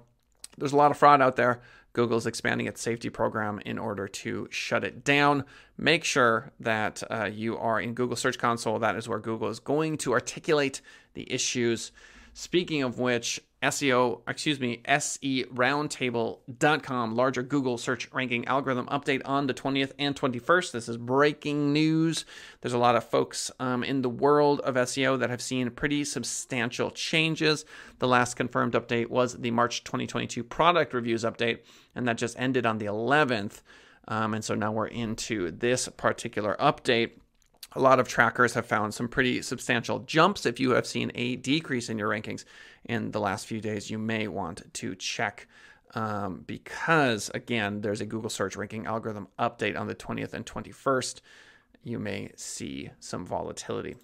there's 0.57 0.73
a 0.73 0.77
lot 0.77 0.93
of 0.93 0.97
fraud 0.97 1.21
out 1.21 1.35
there. 1.35 1.61
Google's 1.93 2.27
expanding 2.27 2.69
its 2.69 2.81
safety 2.81 3.11
program 3.11 3.59
in 3.67 3.79
order 3.79 4.07
to 4.07 4.47
shut 4.51 4.85
it 4.85 5.03
down. 5.03 5.45
Make 5.77 6.05
sure 6.05 6.53
that 6.61 7.03
uh, 7.11 7.25
you 7.33 7.59
are 7.59 7.81
in 7.81 7.95
Google 7.95 8.17
Search 8.17 8.39
Console. 8.39 8.79
That 8.79 8.95
is 8.95 9.09
where 9.09 9.19
Google 9.19 9.49
is 9.49 9.59
going 9.59 9.99
to 9.99 10.13
articulate 10.13 10.83
the 11.15 11.31
issues. 11.33 11.91
Speaking 12.33 12.85
of 12.85 13.01
which, 13.01 13.41
SEO, 13.67 14.21
excuse 14.29 14.61
me, 14.61 14.81
SERoundtable.com, 14.87 17.17
larger 17.17 17.43
Google 17.43 17.79
search 17.79 18.09
ranking 18.13 18.45
algorithm 18.47 18.87
update 18.87 19.23
on 19.25 19.49
the 19.49 19.55
20th 19.55 19.91
and 19.99 20.15
21st. 20.15 20.71
This 20.73 20.89
is 20.89 20.97
breaking 20.97 21.73
news. 21.73 22.25
There's 22.61 22.75
a 22.75 22.79
lot 22.79 22.95
of 22.95 23.03
folks 23.05 23.51
um, 23.59 23.83
in 23.83 24.03
the 24.03 24.09
world 24.09 24.61
of 24.61 24.77
SEO 24.77 25.19
that 25.19 25.31
have 25.31 25.43
seen 25.43 25.71
pretty 25.71 26.05
substantial 26.05 26.93
changes. 26.93 27.65
The 27.99 28.09
last 28.09 28.35
confirmed 28.35 28.75
update 28.75 29.09
was 29.09 29.35
the 29.35 29.51
March 29.51 29.83
2022 29.85 30.45
product 30.45 30.95
reviews 30.95 31.25
update, 31.25 31.61
and 31.95 32.07
that 32.07 32.19
just 32.19 32.39
ended 32.39 32.67
on 32.67 32.79
the 32.79 32.87
11th. 32.87 33.63
Um, 34.09 34.35
and 34.35 34.45
so 34.45 34.55
now 34.55 34.71
we're 34.71 34.87
into 34.87 35.51
this 35.51 35.89
particular 35.89 36.55
update 36.61 37.15
a 37.77 37.81
lot 37.81 38.01
of 38.01 38.09
trackers 38.09 38.55
have 38.55 38.67
found 38.67 38.95
some 38.95 39.09
pretty 39.09 39.43
substantial 39.43 40.01
jumps. 40.01 40.47
If 40.47 40.59
you 40.59 40.71
have 40.71 40.87
seen 40.87 41.13
a 41.15 41.37
decrease 41.37 41.89
in 41.89 41.99
your 41.99 42.09
rankings 42.09 42.45
in 42.85 43.11
the 43.11 43.21
last 43.21 43.47
few 43.47 43.61
days, 43.61 43.91
you 43.91 43.99
may 43.99 44.29
want 44.29 44.63
to 44.75 44.95
check 44.95 45.47
um, 45.95 46.45
because, 46.47 47.31
again, 47.35 47.81
there's 47.81 48.01
a 48.01 48.07
Google 48.07 48.31
search 48.31 48.57
ranking 48.57 48.87
algorithm 48.87 49.29
update 49.39 49.79
on 49.79 49.87
the 49.87 49.95
20th 49.95 50.35
and 50.35 50.45
21st. 50.45 51.21
You 51.85 51.99
may 51.99 52.31
see 52.37 52.91
some 52.99 53.25
volatility. 53.25 53.97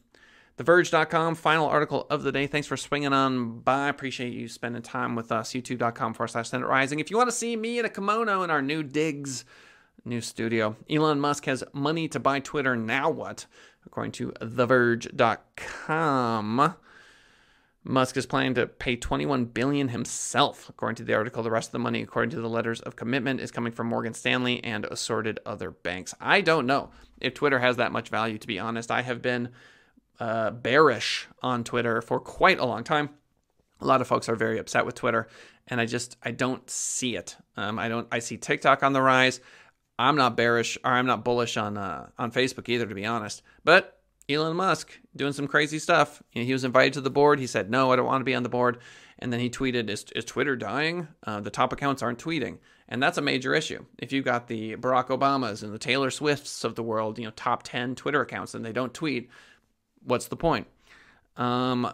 TheVerge.com, 0.59 1.35
final 1.35 1.67
article 1.67 2.07
of 2.11 2.23
the 2.23 2.33
day. 2.33 2.47
Thanks 2.47 2.69
for 2.69 2.77
swinging 2.77 3.13
on 3.13 3.61
by. 3.61 3.89
Appreciate 3.89 4.33
you 4.35 4.49
spending 4.49 4.83
time 4.83 5.15
with 5.17 5.33
us. 5.33 5.53
YouTube.com 5.53 6.15
forward 6.15 6.29
slash 6.29 6.51
Send 6.51 6.63
It 6.63 6.67
Rising. 6.67 7.01
If 7.01 7.11
you 7.11 7.17
want 7.17 7.31
to 7.31 7.37
see 7.37 7.57
me 7.57 7.79
in 7.79 7.85
a 7.85 7.89
kimono 7.89 8.43
in 8.43 8.51
our 8.51 8.63
new 8.63 8.83
digs, 8.83 9.45
new 10.05 10.21
studio. 10.21 10.77
Elon 10.91 11.21
Musk 11.21 11.47
has 11.47 11.65
money 11.73 12.09
to 12.09 12.21
buy 12.21 12.41
Twitter. 12.41 12.77
Now 12.77 13.09
what? 13.11 13.47
According 13.87 14.13
to 14.13 14.33
TheVerge.com, 14.33 16.75
Musk 17.85 18.17
is 18.17 18.27
planning 18.27 18.55
to 18.55 18.67
pay 18.67 18.95
21 18.95 19.47
billion 19.47 19.89
himself. 19.89 20.69
According 20.69 20.95
to 20.97 21.05
the 21.05 21.15
article, 21.15 21.43
the 21.43 21.51
rest 21.51 21.69
of 21.69 21.73
the 21.73 21.79
money, 21.81 22.03
according 22.03 22.31
to 22.31 22.41
the 22.41 22.49
letters 22.49 22.81
of 22.81 22.95
commitment, 22.95 23.41
is 23.41 23.51
coming 23.51 23.73
from 23.73 23.89
Morgan 23.89 24.15
Stanley 24.15 24.63
and 24.63 24.85
assorted 24.85 25.41
other 25.45 25.73
banks. 25.73 26.15
I 26.21 26.43
don't 26.43 26.67
know 26.67 26.91
if 27.21 27.35
Twitter 27.35 27.59
has 27.59 27.77
that 27.77 27.93
much 27.93 28.09
value. 28.09 28.39
To 28.39 28.47
be 28.47 28.61
honest, 28.61 28.93
I 28.93 29.03
have 29.03 29.21
been 29.21 29.49
uh, 30.21 30.53
bearish 30.53 31.27
on 31.43 31.65
Twitter 31.65 32.01
for 32.01 32.21
quite 32.21 32.61
a 32.61 32.65
long 32.65 32.85
time. 32.85 33.11
a 33.81 33.87
lot 33.87 34.01
of 34.01 34.07
folks 34.07 34.29
are 34.29 34.37
very 34.37 34.59
upset 34.59 34.87
with 34.87 34.95
Twitter, 34.95 35.27
and 35.67 35.81
I 35.81 35.87
just 35.87 36.17
I 36.23 36.31
don't 36.31 36.69
see 36.71 37.17
it. 37.17 37.37
Um, 37.57 37.81
I 37.81 37.89
don't. 37.89 38.07
I 38.13 38.21
see 38.21 38.37
TikTok 38.37 38.85
on 38.85 38.93
the 38.93 39.03
rise. 39.03 39.41
I'm 39.99 40.17
not 40.17 40.37
bearish 40.37 40.79
or 40.85 40.93
I'm 40.93 41.07
not 41.07 41.25
bullish 41.25 41.57
on 41.57 41.77
uh, 41.77 42.09
on 42.19 42.33
Facebook 42.33 42.69
either, 42.69 42.87
to 42.87 42.95
be 42.95 43.07
honest. 43.07 43.43
But 43.65 44.01
Elon 44.29 44.57
Musk 44.57 44.99
doing 45.15 45.33
some 45.33 45.47
crazy 45.47 45.79
stuff. 45.79 46.23
You 46.33 46.43
know, 46.43 46.47
he 46.47 46.53
was 46.53 46.65
invited 46.65 46.95
to 46.95 47.01
the 47.01 47.11
board. 47.11 47.39
He 47.39 47.47
said, 47.47 47.71
"No, 47.71 47.93
I 47.93 47.97
don't 47.97 48.07
want 48.07 48.21
to 48.21 48.25
be 48.25 48.35
on 48.35 48.43
the 48.43 48.49
board." 48.49 48.79
And 49.19 49.33
then 49.33 49.41
he 49.41 49.51
tweeted, 49.51 49.89
"Is, 49.89 50.07
is 50.17 50.25
Twitter 50.25 50.57
dying? 50.57 51.09
Uh, 51.25 51.41
the 51.41 51.51
top 51.51 51.73
accounts 51.73 52.03
aren't 52.03 52.19
tweeting." 52.19 52.59
And 52.89 53.03
that's 53.03 53.17
a 53.17 53.23
major 53.23 53.55
issue. 53.55 53.87
If 53.99 54.13
you've 54.13 54.25
got 54.25 54.49
the 54.49 54.77
Barack 54.77 55.07
Obamas 55.07 55.63
and 55.63 55.73
the 55.73 55.79
Taylor 55.79 56.11
Swifts 56.11 56.63
of 56.63 56.75
the 56.75 56.83
world, 56.83 57.19
you 57.19 57.25
know, 57.25 57.31
top 57.31 57.63
10 57.63 57.95
Twitter 57.95 58.21
accounts 58.21 58.53
and 58.53 58.63
they 58.63 58.73
don't 58.73 58.93
tweet, 58.93 59.31
what's 60.05 60.29
the 60.29 60.37
point? 60.37 60.67
Um, 61.39 61.91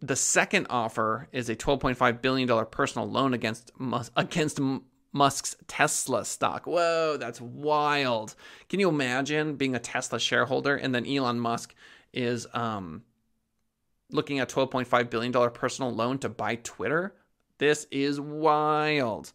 the 0.00 0.16
second 0.16 0.68
offer 0.70 1.28
is 1.32 1.50
a 1.50 1.56
$12.5 1.56 2.22
billion 2.22 2.66
personal 2.66 3.10
loan 3.10 3.34
against 3.34 3.70
against 4.16 4.58
Musk's 5.12 5.56
Tesla 5.66 6.24
stock. 6.24 6.66
Whoa, 6.66 7.16
that's 7.18 7.40
wild. 7.40 8.34
Can 8.68 8.80
you 8.80 8.88
imagine 8.88 9.56
being 9.56 9.74
a 9.74 9.80
Tesla 9.80 10.20
shareholder 10.20 10.76
and 10.76 10.94
then 10.94 11.06
Elon 11.06 11.40
Musk 11.40 11.74
is 12.12 12.46
um, 12.52 13.02
looking 14.10 14.38
at 14.38 14.48
$12.5 14.48 15.10
billion 15.10 15.50
personal 15.50 15.92
loan 15.92 16.18
to 16.18 16.28
buy 16.28 16.56
Twitter? 16.56 17.14
This 17.58 17.86
is 17.90 18.20
wild. 18.20 19.32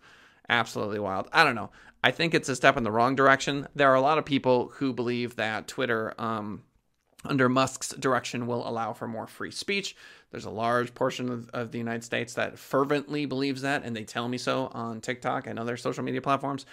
Absolutely 0.48 1.00
wild. 1.00 1.28
I 1.32 1.44
don't 1.44 1.56
know. 1.56 1.72
I 2.04 2.12
think 2.12 2.34
it's 2.34 2.50
a 2.50 2.56
step 2.56 2.78
in 2.78 2.84
the 2.84 2.92
wrong 2.92 3.16
direction. 3.16 3.68
There 3.76 3.90
are 3.90 3.96
a 3.96 4.02
lot 4.02 4.18
of 4.18 4.26
people 4.26 4.72
who 4.76 4.94
believe 4.94 5.36
that 5.36 5.68
Twitter 5.68 6.14
um, 6.18 6.64
under 7.26 7.50
Musk's 7.50 7.90
direction 7.90 8.48
will 8.48 8.68
allow 8.68 8.94
for 8.94 9.08
more 9.08 9.28
free 9.28 9.52
speech. 9.52 9.96
There's 10.32 10.46
a 10.46 10.50
large 10.50 10.94
portion 10.94 11.30
of, 11.30 11.50
of, 11.50 11.72
the 11.72 11.78
United 11.78 12.04
States 12.04 12.34
that 12.36 12.58
fervently 12.58 13.26
believes 13.26 13.62
that, 13.62 13.84
and 13.84 13.96
they 13.96 14.04
tell 14.04 14.28
me 14.28 14.38
so 14.38 14.68
on 14.74 15.02
TikTok 15.02 15.48
and 15.48 15.60
other 15.60 15.78
social 15.78 16.04
media 16.04 16.22
platforms. 16.22 16.66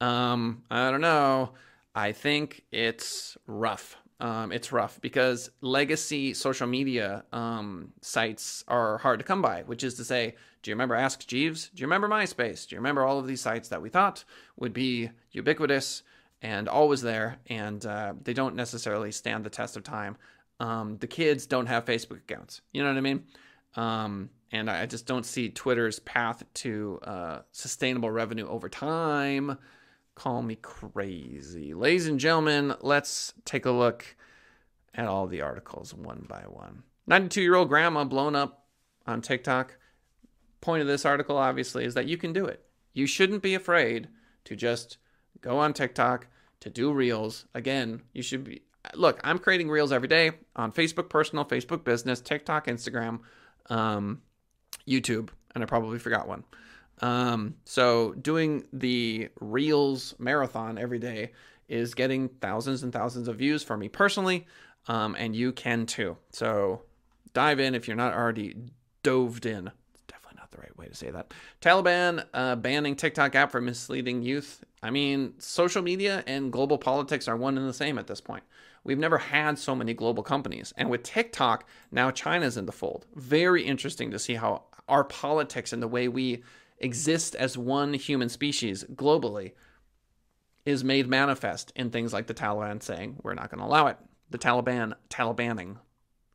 Um, 0.00 0.62
I 0.70 0.90
don't 0.90 1.00
know. 1.00 1.50
I 1.94 2.12
think 2.12 2.64
it's 2.70 3.36
rough. 3.46 3.96
Um, 4.20 4.50
it's 4.52 4.72
rough 4.72 5.00
because 5.00 5.50
legacy 5.60 6.34
social 6.34 6.66
media 6.66 7.24
um, 7.32 7.92
sites 8.00 8.64
are 8.66 8.98
hard 8.98 9.20
to 9.20 9.24
come 9.24 9.40
by, 9.40 9.62
which 9.62 9.84
is 9.84 9.94
to 9.94 10.04
say, 10.04 10.34
do 10.62 10.70
you 10.70 10.74
remember 10.74 10.96
Ask 10.96 11.26
Jeeves? 11.26 11.70
Do 11.74 11.80
you 11.80 11.86
remember 11.86 12.08
MySpace? 12.08 12.68
Do 12.68 12.74
you 12.74 12.78
remember 12.78 13.04
all 13.04 13.18
of 13.18 13.26
these 13.26 13.40
sites 13.40 13.68
that 13.68 13.80
we 13.80 13.88
thought 13.88 14.24
would 14.56 14.72
be 14.72 15.10
ubiquitous? 15.30 16.02
And 16.42 16.68
always 16.68 17.02
there, 17.02 17.38
and 17.46 17.84
uh, 17.84 18.14
they 18.22 18.32
don't 18.32 18.54
necessarily 18.54 19.12
stand 19.12 19.44
the 19.44 19.50
test 19.50 19.76
of 19.76 19.82
time. 19.82 20.16
Um, 20.60 20.98
the 20.98 21.06
kids 21.06 21.46
don't 21.46 21.66
have 21.66 21.84
Facebook 21.84 22.18
accounts. 22.18 22.60
You 22.72 22.82
know 22.82 22.88
what 22.88 22.98
I 22.98 23.00
mean? 23.00 23.24
Um, 23.76 24.30
and 24.50 24.70
I 24.70 24.86
just 24.86 25.06
don't 25.06 25.26
see 25.26 25.50
Twitter's 25.50 25.98
path 26.00 26.42
to 26.54 26.98
uh, 27.02 27.38
sustainable 27.52 28.10
revenue 28.10 28.48
over 28.48 28.68
time. 28.68 29.58
Call 30.14 30.42
me 30.42 30.56
crazy. 30.56 31.74
Ladies 31.74 32.08
and 32.08 32.18
gentlemen, 32.18 32.74
let's 32.80 33.34
take 33.44 33.66
a 33.66 33.70
look 33.70 34.16
at 34.94 35.06
all 35.06 35.26
the 35.26 35.42
articles 35.42 35.94
one 35.94 36.24
by 36.28 36.40
one. 36.40 36.82
92 37.06 37.42
year 37.42 37.54
old 37.54 37.68
grandma 37.68 38.04
blown 38.04 38.34
up 38.34 38.66
on 39.06 39.20
TikTok. 39.20 39.76
Point 40.60 40.82
of 40.82 40.88
this 40.88 41.04
article, 41.04 41.36
obviously, 41.36 41.84
is 41.84 41.94
that 41.94 42.08
you 42.08 42.16
can 42.16 42.32
do 42.32 42.46
it. 42.46 42.64
You 42.92 43.06
shouldn't 43.06 43.42
be 43.42 43.54
afraid 43.54 44.08
to 44.44 44.56
just 44.56 44.98
go 45.40 45.58
on 45.58 45.72
TikTok 45.72 46.26
to 46.60 46.70
do 46.70 46.92
reels. 46.92 47.46
Again, 47.54 48.02
you 48.12 48.22
should 48.22 48.44
be 48.44 48.62
look, 48.94 49.20
I'm 49.24 49.38
creating 49.38 49.68
reels 49.68 49.92
every 49.92 50.08
day 50.08 50.32
on 50.56 50.72
Facebook 50.72 51.08
personal, 51.08 51.44
Facebook 51.44 51.84
business, 51.84 52.20
TikTok, 52.20 52.66
Instagram, 52.66 53.20
um, 53.70 54.22
YouTube, 54.86 55.30
and 55.54 55.62
I 55.62 55.66
probably 55.66 55.98
forgot 55.98 56.28
one. 56.28 56.44
Um, 57.00 57.56
so 57.64 58.12
doing 58.14 58.64
the 58.72 59.28
reels 59.40 60.14
marathon 60.18 60.78
every 60.78 60.98
day 60.98 61.32
is 61.68 61.94
getting 61.94 62.28
thousands 62.28 62.82
and 62.82 62.92
thousands 62.92 63.28
of 63.28 63.36
views 63.36 63.62
for 63.62 63.76
me 63.76 63.88
personally, 63.88 64.46
um, 64.86 65.14
and 65.18 65.36
you 65.36 65.52
can 65.52 65.86
too. 65.86 66.16
So 66.32 66.82
dive 67.34 67.60
in 67.60 67.74
if 67.74 67.86
you're 67.86 67.96
not 67.96 68.14
already 68.14 68.56
doved 69.02 69.46
in 69.46 69.70
way 70.78 70.86
to 70.86 70.94
say 70.94 71.10
that. 71.10 71.32
Taliban 71.60 72.24
uh, 72.32 72.56
banning 72.56 72.96
TikTok 72.96 73.34
app 73.34 73.50
for 73.50 73.60
misleading 73.60 74.22
youth. 74.22 74.64
I 74.82 74.90
mean, 74.90 75.34
social 75.38 75.82
media 75.82 76.22
and 76.26 76.52
global 76.52 76.78
politics 76.78 77.28
are 77.28 77.36
one 77.36 77.58
and 77.58 77.68
the 77.68 77.74
same 77.74 77.98
at 77.98 78.06
this 78.06 78.20
point. 78.20 78.44
We've 78.84 78.98
never 78.98 79.18
had 79.18 79.58
so 79.58 79.74
many 79.74 79.92
global 79.92 80.22
companies. 80.22 80.72
And 80.76 80.88
with 80.88 81.02
TikTok, 81.02 81.68
now 81.90 82.10
China's 82.10 82.56
in 82.56 82.66
the 82.66 82.72
fold. 82.72 83.06
Very 83.14 83.64
interesting 83.64 84.10
to 84.12 84.18
see 84.18 84.34
how 84.34 84.62
our 84.88 85.04
politics 85.04 85.72
and 85.72 85.82
the 85.82 85.88
way 85.88 86.08
we 86.08 86.42
exist 86.78 87.34
as 87.34 87.58
one 87.58 87.92
human 87.92 88.28
species 88.28 88.84
globally 88.94 89.52
is 90.64 90.84
made 90.84 91.08
manifest 91.08 91.72
in 91.76 91.90
things 91.90 92.12
like 92.12 92.26
the 92.26 92.34
Taliban 92.34 92.82
saying 92.82 93.16
we're 93.22 93.34
not 93.34 93.50
going 93.50 93.58
to 93.58 93.66
allow 93.66 93.88
it. 93.88 93.96
The 94.30 94.38
Taliban 94.38 94.94
Talibaning 95.10 95.76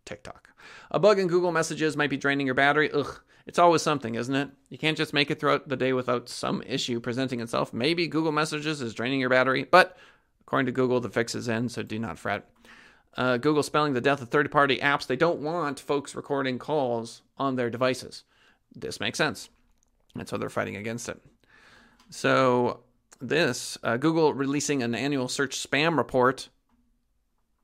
TikTok. 0.05 0.49
A 0.91 0.99
bug 0.99 1.19
in 1.19 1.27
Google 1.27 1.51
Messages 1.51 1.95
might 1.95 2.09
be 2.09 2.17
draining 2.17 2.45
your 2.45 2.55
battery. 2.55 2.91
Ugh. 2.91 3.21
It's 3.45 3.59
always 3.59 3.81
something, 3.81 4.15
isn't 4.15 4.35
it? 4.35 4.49
You 4.69 4.77
can't 4.77 4.97
just 4.97 5.13
make 5.13 5.29
it 5.29 5.39
throughout 5.39 5.67
the 5.67 5.75
day 5.75 5.93
without 5.93 6.29
some 6.29 6.63
issue 6.63 6.99
presenting 6.99 7.41
itself. 7.41 7.73
Maybe 7.73 8.07
Google 8.07 8.31
Messages 8.31 8.81
is 8.81 8.93
draining 8.93 9.19
your 9.19 9.29
battery, 9.29 9.63
but 9.63 9.97
according 10.41 10.67
to 10.67 10.71
Google, 10.71 11.01
the 11.01 11.09
fix 11.09 11.35
is 11.35 11.47
in, 11.47 11.67
so 11.69 11.83
do 11.83 11.99
not 11.99 12.17
fret. 12.17 12.49
Uh, 13.15 13.37
Google 13.37 13.63
spelling 13.63 13.93
the 13.93 14.01
death 14.01 14.21
of 14.21 14.29
third 14.29 14.51
party 14.51 14.77
apps. 14.77 15.05
They 15.05 15.15
don't 15.15 15.41
want 15.41 15.79
folks 15.79 16.15
recording 16.15 16.57
calls 16.57 17.21
on 17.37 17.55
their 17.55 17.69
devices. 17.69 18.23
This 18.75 18.99
makes 18.99 19.17
sense. 19.17 19.49
And 20.15 20.27
so 20.27 20.37
they're 20.37 20.49
fighting 20.49 20.77
against 20.77 21.09
it. 21.09 21.21
So, 22.09 22.81
this 23.21 23.77
uh, 23.83 23.97
Google 23.97 24.33
releasing 24.33 24.83
an 24.83 24.95
annual 24.95 25.27
search 25.27 25.57
spam 25.57 25.97
report 25.97 26.49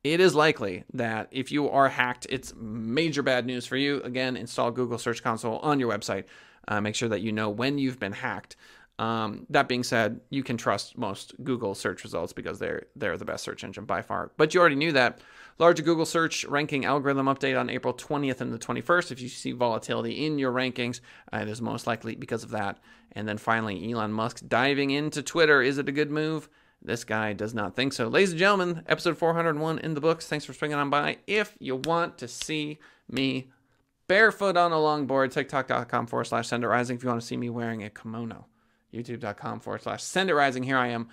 it 0.04 0.20
is 0.20 0.34
likely 0.34 0.84
that 0.94 1.28
if 1.32 1.52
you 1.52 1.70
are 1.70 1.90
hacked, 1.90 2.26
it's 2.30 2.54
major 2.56 3.22
bad 3.22 3.46
news 3.46 3.66
for 3.66 3.76
you. 3.76 4.02
Again, 4.04 4.38
install 4.38 4.72
Google 4.72 4.98
Search 4.98 5.22
Console 5.22 5.60
on 5.60 5.80
your 5.80 5.92
website. 5.92 6.26
Uh, 6.68 6.80
make 6.80 6.96
sure 6.96 7.10
that 7.10 7.22
you 7.22 7.32
know 7.32 7.50
when 7.50 7.78
you've 7.78 8.00
been 8.00 8.14
hacked. 8.14 8.56
Um, 9.00 9.46
that 9.50 9.70
being 9.70 9.84
said, 9.84 10.20
you 10.30 10.44
can 10.44 10.58
trust 10.58 10.98
most 10.98 11.34
Google 11.42 11.74
search 11.74 12.04
results 12.04 12.34
because 12.34 12.60
they're 12.60 12.88
they're 12.98 13.18
the 13.18 13.24
best 13.24 13.46
search 13.46 13.64
engine 13.64 13.86
by 13.86 14.02
far. 14.02 14.32
But 14.36 14.54
you 14.54 14.60
already 14.60 14.76
knew 14.76 14.92
that. 14.92 15.22
Larger 15.58 15.84
Google 15.84 16.06
search 16.06 16.46
ranking 16.46 16.86
algorithm 16.86 17.26
update 17.26 17.60
on 17.60 17.70
April 17.70 17.94
20th 17.94 18.40
and 18.40 18.54
the 18.54 18.60
21st. 18.60 19.12
If 19.12 19.22
you 19.22 19.28
see 19.28 19.52
volatility 19.52 20.26
in 20.26 20.40
your 20.40 20.54
rankings, 20.54 21.02
uh, 21.34 21.38
it 21.38 21.50
is 21.50 21.62
most 21.62 21.86
likely 21.86 22.16
because 22.16 22.44
of 22.44 22.52
that. 22.52 22.78
And 23.12 23.28
then 23.28 23.38
finally, 23.38 23.92
Elon 23.92 24.14
Musk 24.14 24.42
diving 24.48 24.92
into 24.92 25.22
Twitter. 25.22 25.62
Is 25.62 25.78
it 25.78 25.90
a 25.90 25.94
good 25.94 26.12
move? 26.12 26.48
This 26.82 27.04
guy 27.04 27.34
does 27.34 27.54
not 27.54 27.76
think 27.76 27.92
so. 27.94 28.08
Ladies 28.08 28.32
and 28.32 28.40
gentlemen, 28.40 28.84
episode 28.88 29.18
401 29.18 29.80
in 29.80 29.96
the 29.96 30.02
books. 30.02 30.28
Thanks 30.28 30.46
for 30.46 30.54
swinging 30.54 30.78
on 30.78 30.90
by. 30.90 31.18
If 31.28 31.58
you 31.60 31.76
want 31.76 32.18
to 32.20 32.28
see 32.28 32.80
me 33.10 33.50
barefoot 34.08 34.56
on 34.56 34.72
a 34.72 34.76
longboard, 34.76 35.32
tiktok.com 35.32 36.08
forward 36.08 36.24
slash 36.26 36.48
send 36.48 36.64
it 36.64 36.68
rising. 36.68 36.96
If 36.96 37.04
you 37.04 37.10
want 37.10 37.22
to 37.22 37.28
see 37.28 37.36
me 37.36 37.50
wearing 37.50 37.84
a 37.84 37.90
kimono, 37.90 38.46
youtube.com 38.94 39.60
forward 39.60 39.82
slash 39.82 40.02
send 40.04 40.30
it 40.30 40.36
rising. 40.36 40.64
Here 40.64 40.78
I 40.78 40.88
am. 40.88 41.10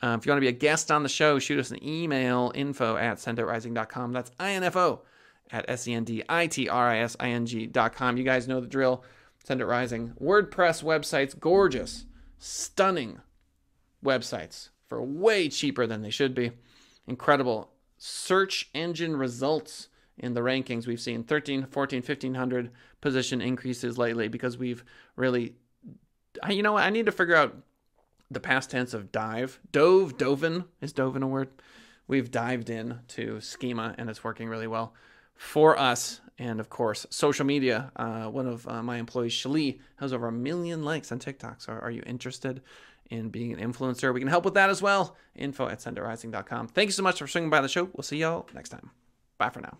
Uh, 0.00 0.16
if 0.18 0.24
you 0.24 0.30
want 0.30 0.38
to 0.38 0.42
be 0.42 0.48
a 0.48 0.52
guest 0.52 0.92
on 0.92 1.02
the 1.02 1.08
show, 1.08 1.40
shoot 1.40 1.58
us 1.58 1.72
an 1.72 1.84
email 1.84 2.52
info 2.54 2.96
at 2.96 3.16
senditrising.com. 3.16 4.12
That's 4.12 4.30
info 4.38 5.02
at 5.50 5.68
s-e-n-d-i-t-r-i-s-i-n-g.com. 5.68 8.16
You 8.16 8.24
guys 8.24 8.46
know 8.46 8.60
the 8.60 8.68
drill. 8.68 9.02
Send 9.42 9.60
it 9.60 9.66
rising. 9.66 10.12
WordPress 10.22 10.84
websites, 10.84 11.36
gorgeous, 11.38 12.04
stunning 12.38 13.20
websites 14.04 14.68
for 14.88 15.02
way 15.02 15.48
cheaper 15.48 15.86
than 15.86 16.02
they 16.02 16.10
should 16.10 16.34
be. 16.34 16.52
Incredible 17.06 17.70
search 17.98 18.70
engine 18.74 19.16
results 19.16 19.88
in 20.16 20.34
the 20.34 20.40
rankings. 20.40 20.86
We've 20.86 21.00
seen 21.00 21.24
13, 21.24 21.66
14, 21.66 21.98
1500 21.98 22.70
position 23.00 23.40
increases 23.40 23.98
lately 23.98 24.28
because 24.28 24.58
we've 24.58 24.84
really, 25.16 25.54
you 26.48 26.62
know? 26.62 26.76
I 26.76 26.90
need 26.90 27.06
to 27.06 27.12
figure 27.12 27.36
out 27.36 27.56
the 28.30 28.40
past 28.40 28.70
tense 28.70 28.94
of 28.94 29.12
dive. 29.12 29.60
Dove, 29.72 30.16
doven. 30.16 30.64
Is 30.80 30.92
doven 30.92 31.22
a 31.22 31.26
word? 31.26 31.48
We've 32.06 32.30
dived 32.30 32.70
in 32.70 33.00
to 33.08 33.40
schema 33.40 33.94
and 33.98 34.08
it's 34.08 34.24
working 34.24 34.48
really 34.48 34.66
well 34.66 34.94
for 35.34 35.78
us. 35.78 36.20
And 36.38 36.60
of 36.60 36.68
course, 36.68 37.04
social 37.10 37.44
media. 37.44 37.90
Uh, 37.96 38.26
one 38.26 38.46
of 38.46 38.66
uh, 38.68 38.82
my 38.82 38.98
employees, 38.98 39.32
Shali, 39.32 39.80
has 39.96 40.12
over 40.12 40.28
a 40.28 40.32
million 40.32 40.84
likes 40.84 41.10
on 41.10 41.18
TikTok. 41.18 41.60
So 41.60 41.72
are 41.72 41.90
you 41.90 42.02
interested? 42.06 42.62
In 43.10 43.30
being 43.30 43.52
an 43.52 43.72
influencer. 43.72 44.12
We 44.12 44.20
can 44.20 44.28
help 44.28 44.44
with 44.44 44.54
that 44.54 44.70
as 44.70 44.82
well. 44.82 45.16
Info 45.34 45.68
at 45.68 45.78
senditrising.com. 45.78 46.68
Thank 46.68 46.88
you 46.88 46.92
so 46.92 47.02
much 47.02 47.18
for 47.18 47.26
swinging 47.26 47.50
by 47.50 47.60
the 47.60 47.68
show. 47.68 47.84
We'll 47.94 48.02
see 48.02 48.18
y'all 48.18 48.46
next 48.54 48.70
time. 48.70 48.90
Bye 49.38 49.50
for 49.50 49.60
now. 49.60 49.78